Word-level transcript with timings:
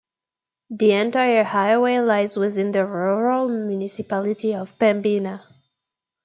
The 0.71 0.93
entire 0.93 1.43
highway 1.43 1.99
lies 1.99 2.35
within 2.35 2.71
the 2.71 2.87
Rural 2.87 3.47
Municipality 3.47 4.55
of 4.55 4.75
Pembina. 4.79 5.43